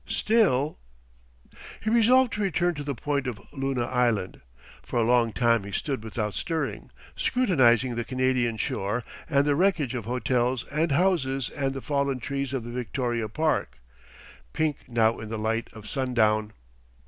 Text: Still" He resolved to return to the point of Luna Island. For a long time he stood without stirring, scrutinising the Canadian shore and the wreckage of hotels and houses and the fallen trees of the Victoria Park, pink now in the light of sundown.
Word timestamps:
Still" 0.07 0.79
He 1.83 1.91
resolved 1.91 2.33
to 2.33 2.41
return 2.41 2.73
to 2.73 2.83
the 2.83 2.95
point 2.95 3.27
of 3.27 3.39
Luna 3.53 3.85
Island. 3.85 4.41
For 4.81 4.97
a 4.97 5.03
long 5.03 5.31
time 5.31 5.63
he 5.63 5.71
stood 5.71 6.03
without 6.03 6.33
stirring, 6.33 6.89
scrutinising 7.15 7.93
the 7.93 8.03
Canadian 8.03 8.57
shore 8.57 9.03
and 9.29 9.45
the 9.45 9.53
wreckage 9.53 9.93
of 9.93 10.05
hotels 10.05 10.63
and 10.71 10.91
houses 10.91 11.51
and 11.51 11.75
the 11.75 11.81
fallen 11.81 12.19
trees 12.19 12.51
of 12.51 12.63
the 12.63 12.71
Victoria 12.71 13.29
Park, 13.29 13.77
pink 14.53 14.77
now 14.89 15.19
in 15.19 15.29
the 15.29 15.37
light 15.37 15.69
of 15.71 15.87
sundown. 15.87 16.53